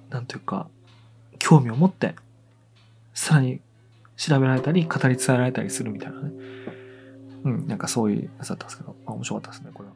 [0.09, 0.67] なんというか、
[1.39, 2.15] 興味を持って、
[3.13, 3.59] さらに
[4.15, 6.31] 調べられたり、語り伝えられたりするみたいなね。
[7.43, 9.95] うん、なんかそういうやつだったんですけど、まあ、面白かったですね、これは。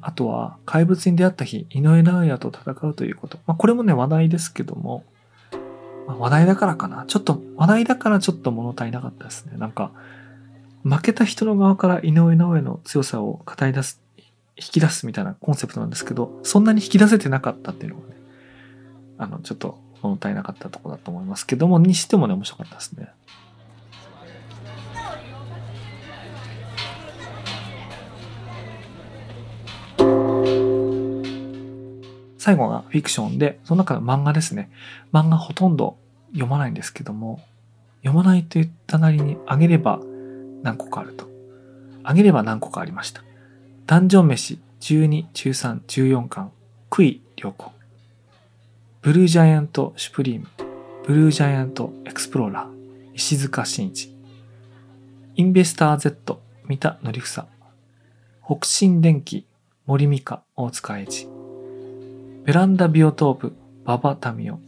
[0.00, 3.38] あとは、怪物に出会った日、井上直也と戦うということ。
[3.46, 5.04] まあ、これもね、話題ですけども、
[6.06, 7.04] まあ、話題だからかな。
[7.06, 9.58] ちょっと、話題だからちょっと物足りなかったですね。
[9.58, 9.92] なんか、
[10.82, 14.00] 負けた人の側から井上直江の強さを語り出す、
[14.58, 18.16] 引き出すみたいなコンセプトなんですけど、そんなに引き出せてなかったっていうのがね、
[19.18, 23.08] あの、ちょっと物足りなかったところだと思いますけども、にしてもね、面白かったですね。
[32.36, 34.70] 最後がフィクションで、その中の漫画ですね。
[35.12, 35.98] 漫画ほとんど
[36.32, 37.40] 読まないんですけども、
[38.02, 40.00] 読まないと言ったなりにあげれば
[40.62, 41.28] 何個かあると。
[42.02, 43.22] あげれば何個かありました。
[43.88, 46.52] ダンジョン飯12、13、14巻、
[46.90, 47.72] クイ良子。
[49.00, 50.46] ブルージャイアントシュプリーム、
[51.06, 54.14] ブルージャイアントエクスプローラー、石塚真一。
[55.36, 57.48] インベスター Z、三田則房。
[58.44, 59.46] 北進電機、
[59.86, 61.26] 森美香、大塚英二。
[62.44, 63.54] ベランダビオトープ、
[63.86, 64.60] 馬場民夫。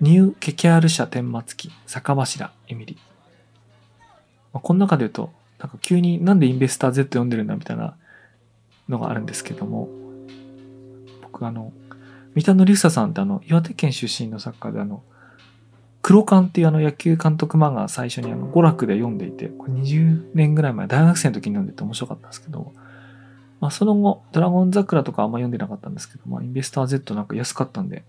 [0.00, 2.98] ニューケキャール社天末期、坂柱、エミリ。
[4.52, 5.30] まあ、この中で言うと、
[5.66, 7.96] なんか急になんでインベスター Z 読んでるんだみたいな
[8.88, 9.88] のがあるんですけども、
[11.22, 11.72] 僕あの、
[12.36, 15.02] 三田紀房さんってあの、岩手県出身の作家であの、
[16.02, 22.72] 黒缶っていうあの野球監督漫画最初にあの、娯楽で読んでいて、これ20年ぐらい前、大学生の時に読んでて面白かったんですけど、
[23.58, 28.04] まあその後、ドラゴン桜とかあんま読んでなかったんですけど、まあインベスター Z なんか安かったんで、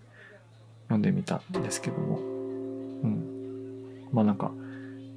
[0.84, 2.22] 読んでみたんですけども、う
[3.08, 4.10] ん。
[4.12, 4.52] まあなんか、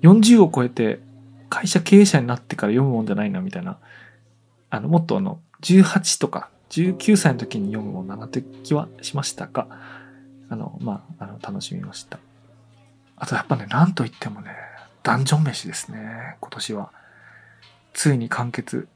[0.01, 1.01] 40を超えて
[1.51, 3.77] 会社経営者になってから読むもんじゃないな、みたいな。
[4.71, 9.67] あの、もっとあの、18とか19歳の時に読むもんだなという気はしましたが、
[10.49, 12.19] あの、まあ、あの、楽しみました。
[13.17, 14.53] あとやっぱね、なんといってもね、
[15.03, 16.93] ダンジョン飯ですね、今年は。
[17.93, 18.89] ついに完結、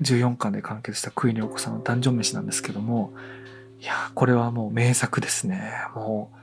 [0.00, 3.12] 14巻で完結したクイニョコさんのダンジョン飯なんですけども、
[3.80, 5.72] いやこれはもう名作ですね。
[5.94, 6.37] もう、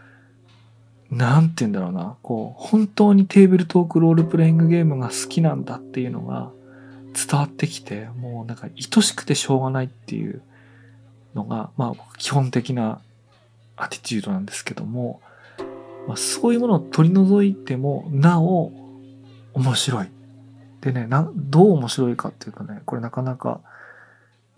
[1.12, 6.52] なんて言うんだろうな、こう、本当にテーブルトークロールプレイングゲームが好きなんだっていうのが
[7.14, 10.42] 伝わってきて、もうなんか愛しくてしょうがないっていう
[11.36, 13.02] のが、まあ基本的な
[13.78, 15.22] アティチュードなんですけども、
[16.08, 18.72] まあ、そういうものを取り除いても、なお、
[19.54, 20.08] 面白い。
[20.82, 23.62] でね、な、どう面白いかっていうとね、これなかなか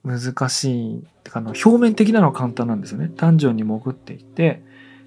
[0.04, 1.04] 難しい。
[1.24, 3.12] てか、あの、表面的なのは簡単なんですよね。
[3.16, 4.62] ダンジョンに潜っていて、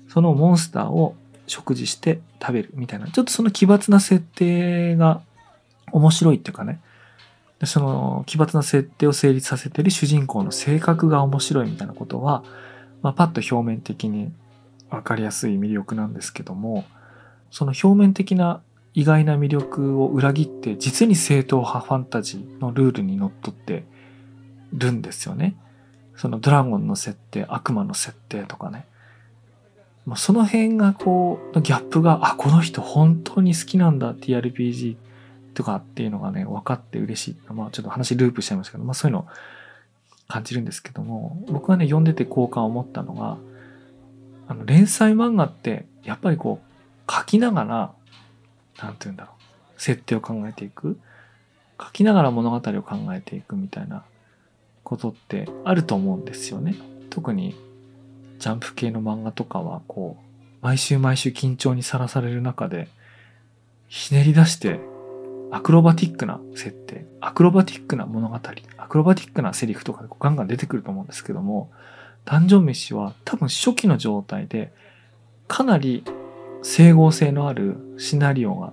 [0.08, 1.14] そのモンスターを
[1.50, 5.20] 食事して食べるみたいな、ちょっとその奇抜な設定が
[5.92, 6.80] 面白いっていうかね、
[7.66, 12.42] その奇抜な設定を成立させてる主人公の性格が面白いみたいなことは、
[13.02, 14.32] まあ、パッと表面的に
[14.90, 16.84] 分かりやすい魅力なんですけども
[17.50, 18.62] その表面的な
[18.94, 23.84] 意外な魅力を裏切って実に正統派ファンタジーのルールにのっとって
[24.72, 25.56] るんですよね。
[26.16, 28.86] そのドラゴンの設定悪魔の設定とかね。
[30.06, 34.96] まあ、その辺がこうギャップがあこの人本当に好きなんだ TRPG
[35.54, 37.36] とかっていうのがね分かって嬉しい。
[37.52, 39.26] まあちょっと話ループしちゃいましたけど、まあそういうの
[40.28, 43.36] 感じるんですけども僕がね読んでて好感を持ったのが
[44.48, 47.92] あの連載漫画ってやっぱりこう書きながら
[48.80, 50.98] 何て言うんだろう設定を考えていく
[51.80, 54.04] 書きながら物語を考えていくみたいな
[54.84, 56.74] ことってあると思うんですよね。
[57.10, 57.56] 特に
[58.40, 62.88] ジャンプ系の漫画とかはこう毎週毎週緊張にさらされる中で
[63.86, 64.80] ひねり出して
[65.52, 71.70] アクロバティックな設定、アクロバティックな物語、アクロバティックなセリフとかでガンガン出てくると思うんですけども、
[72.24, 74.72] ダンジョン飯は多分初期の状態で
[75.48, 76.04] かなり
[76.62, 78.72] 整合性のあるシナリオが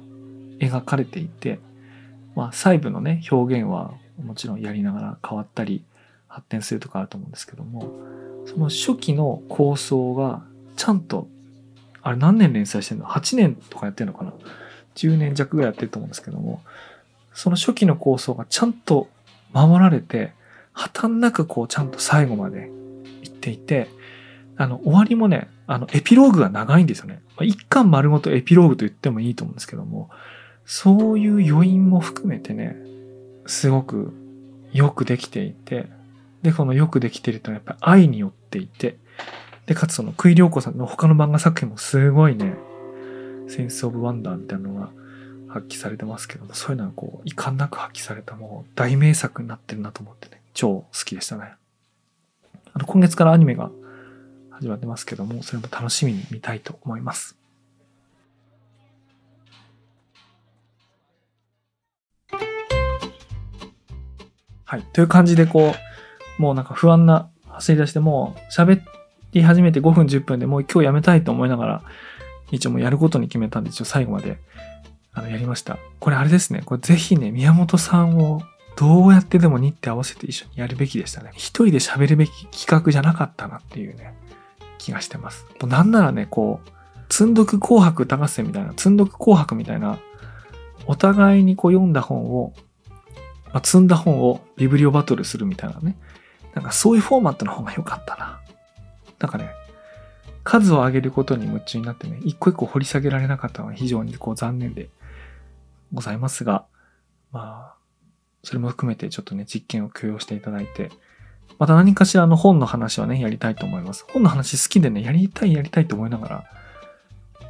[0.59, 1.59] 描かれていて、
[2.35, 3.91] まあ細部のね、表現は
[4.23, 5.83] もちろんやりながら変わったり
[6.27, 7.91] 発展するとかあると思うんですけども、
[8.47, 10.41] その初期の構想が
[10.77, 11.27] ちゃんと、
[12.01, 14.33] あれ何年連載してんの ?8 年とかやってんのかな
[14.95, 16.61] ?10 年弱ぐらいやってると思うんですけども、
[17.33, 19.09] その初期の構想がちゃんと
[19.53, 20.31] 守られて、
[20.71, 22.71] 破綻なくこうちゃんと最後まで
[23.23, 23.89] 行っていて、
[24.55, 27.21] あの、終わりもね、あの、エピローグが長いんですよね。
[27.35, 30.09] まあ、一巻丸ごとエピローグと言ってもいいと思うんですけども、
[30.65, 32.77] そういう余韻も含めてね、
[33.45, 34.13] すごく
[34.71, 35.89] よくできていて、
[36.47, 38.95] で、このよくできてるとやっぱり愛によっていて、
[39.65, 42.55] で、かつその、クイリョウコさんの他の漫画作品もすごいね、
[43.49, 44.89] センスオブワンダーみたいなのが
[45.49, 51.51] 発揮されてますけども、そういうのはこう、遺憾なく発揮されたもう大名作になってるなと思ってね、超好きでしたね。
[52.71, 53.69] あの、今月からアニメが
[54.51, 57.35] 始まってますけども、それも楽しみに見たいと思います。
[64.63, 64.83] はい。
[64.93, 65.86] という感じで、こう、
[66.37, 68.81] もうなんか不安な走り出して、もう喋
[69.33, 71.83] り始めて5分10分でもう今日やめたいと思いながら、
[72.51, 74.39] 一応もうやることに決めたんで、一応最後まで、
[75.13, 75.77] あの、やりました。
[75.99, 76.61] これあれですね。
[76.63, 78.41] これぜひね、宮本さんを
[78.77, 81.31] どうやってでも日程合わせて一緒にやるべきでしたね。
[81.33, 84.13] 一人で喋るべき企画じゃなかったなっていうね。
[84.77, 85.45] 気がしてます。
[85.59, 89.99] もうなんならね、こう、積んどく紅白歌合戦みたいな、積んどく紅白みたいな、
[90.85, 92.53] お互いにこう読んだ本を、
[93.53, 95.97] まあ、積んだ本をビブリオバトルするみたいなね。
[96.57, 98.39] なんかそういうフォーマットの方が良かったな。
[99.19, 99.51] なんかね、
[100.43, 104.89] 数を上げることに夢中になってね、一個一個掘り下げられなかったのは非常にこう残念で
[105.93, 106.65] ございますが、
[107.31, 107.75] まあ、
[108.41, 110.89] それも含めてちょっとね、実験を許容していただいて、
[111.59, 114.03] また何かしらの本の話はね、やりたいと思います。
[114.11, 116.43] 本の話好きでね、やりたいやりたいと思いながら、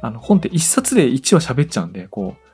[0.02, 2.48] あの、本って1冊で1話喋っちゃうんで、こう、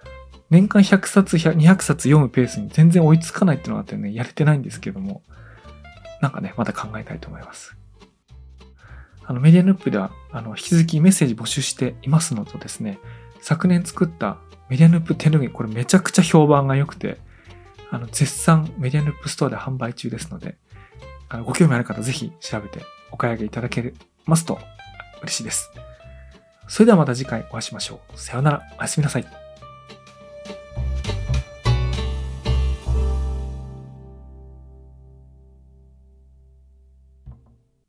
[0.50, 5.22] 年間100冊、200冊読むペースに全然追いつかないっていうのがあってね、やれてないんですけども、
[6.24, 7.76] なんかね、また考えたいと思います。
[9.26, 12.98] あの、メディアヌップでは、あの、引き続きメッセージ募集していますのとですね、
[13.42, 14.38] 昨年作った
[14.70, 17.18] メディアヌップ手ぬぐい、これめちゃくちゃ評判が良くて、
[17.90, 20.56] あの、絶賛メディアヌップストアで販売中ですので、
[21.28, 23.92] あのご興味ある方ぜひ調べてお買い上げいただけ
[24.24, 24.58] ますと
[25.22, 25.70] 嬉しいです。
[26.68, 28.18] それではまた次回お会いしましょう。
[28.18, 28.62] さようなら。
[28.78, 29.43] おやすみなさい。